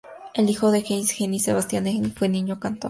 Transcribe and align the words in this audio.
El 0.33 0.49
hijo 0.49 0.71
de 0.71 0.79
Heinz 0.79 1.11
Hennig, 1.19 1.41
Sebastian 1.43 1.85
Hennig, 1.85 2.15
fue 2.17 2.27
niño 2.27 2.59
cantor. 2.59 2.79